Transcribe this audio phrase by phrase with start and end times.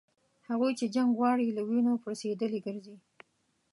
[0.49, 2.95] هغوی چي جنګ غواړي له وینو پړسېدلي ګرځي